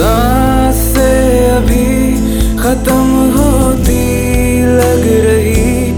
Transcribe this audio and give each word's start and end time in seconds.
साँसें 0.00 1.50
अभी 1.50 1.88
खत्म 2.56 3.08
होती 3.36 3.98
लग 4.66 5.02
रही। 5.26 5.92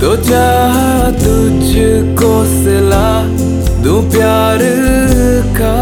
तो 0.00 0.16
चाह 0.16 1.10
तुझको 1.18 2.32
सिला 2.44 3.06
दूँ 3.82 4.00
प्यार 4.10 4.58
का। 5.58 5.72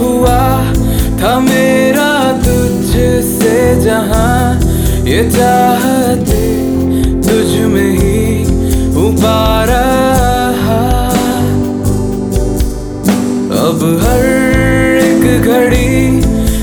हुआ 0.00 0.40
ये 5.10 5.30
चाहते 5.30 5.69
हर 13.98 14.24
एक 15.04 15.42
घड़ी 15.42 16.20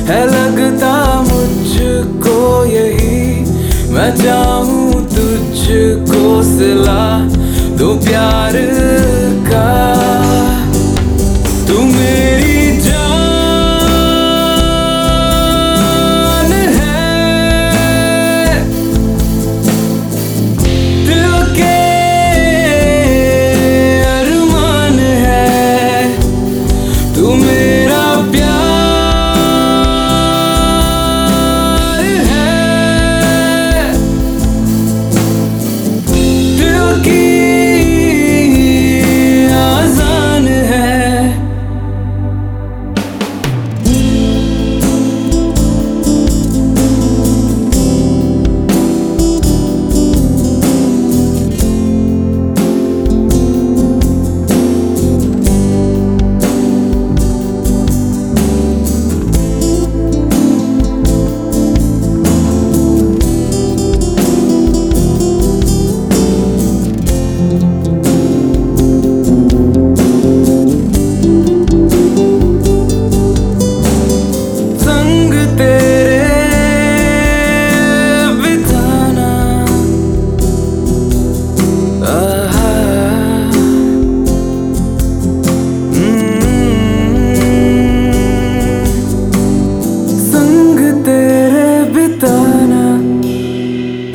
है 0.10 0.22
लगता 0.28 0.94
मुझको 1.22 2.40
यही। 2.66 3.18
मैं 3.94 4.12
चाहूँ 4.16 4.92
तुझको 5.16 6.44
सिला 6.44 7.04
दो 7.78 7.94
प्यार 8.06 8.56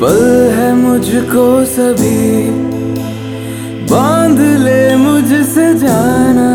पल 0.03 0.51
है 0.55 0.73
मुझको 0.75 1.65
सभी। 1.65 2.49
बाँध 3.91 4.39
ले 4.39 4.95
मुझसे 4.95 5.73
जाना। 5.75 6.49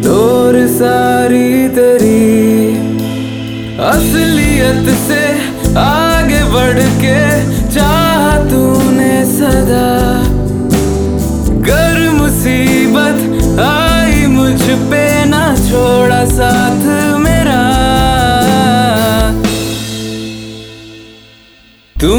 डोर 0.00 0.66
सारी 0.66 1.68
तेरी। 1.68 2.76
असलियत 3.78 4.88
से 5.08 5.22
आगे 5.78 6.44
बढ़ 6.44 6.80
के 7.04 7.20
चाह 7.74 8.38
तूने 8.50 9.24
सदा। 9.24 10.22
कर 11.68 12.10
मुसीबत 12.10 13.20
आई 13.60 14.26
मुझ 14.26 14.62
पे 14.62 15.24
ना 15.24 15.41
तू 22.02 22.16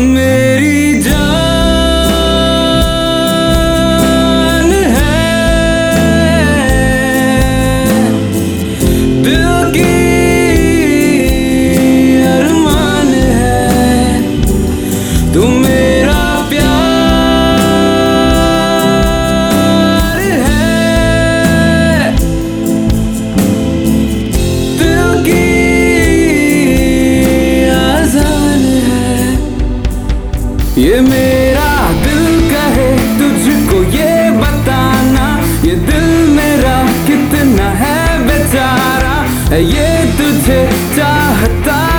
ये 30.77 30.99
मेरा 31.01 31.65
दिल 32.03 32.23
कहे 32.49 32.87
तुझको 33.17 33.81
ये 33.95 34.29
बताना, 34.39 35.27
ये 35.65 35.75
दिल 35.89 36.07
मेरा 36.35 36.77
कितना 37.07 37.69
है 37.81 37.97
बेचारा 38.27 39.15
ये 39.55 39.89
तुझे 40.17 40.61
चाहता 40.95 41.92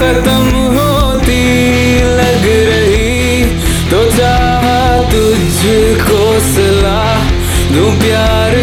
खत्म 0.00 0.60
होती 0.74 1.40
लग 2.18 2.44
रही 2.68 3.44
तो 3.90 3.98
चाह 4.16 4.64
तुझको 5.12 6.22
सलाह 6.46 7.28
दूँ 7.74 7.90
प्यार 8.00 8.56